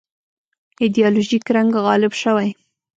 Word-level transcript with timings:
ایدیالوژیک 0.81 1.43
رنګ 1.55 1.71
غالب 1.85 2.13
شوی. 2.21 2.49